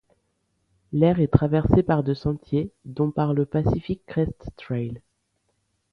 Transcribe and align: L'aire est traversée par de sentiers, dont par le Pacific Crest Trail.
L'aire 0.93 1.19
est 1.19 1.27
traversée 1.31 1.83
par 1.83 2.01
de 2.01 2.15
sentiers, 2.15 2.71
dont 2.85 3.11
par 3.11 3.35
le 3.35 3.45
Pacific 3.45 4.03
Crest 4.07 4.49
Trail. 4.57 4.99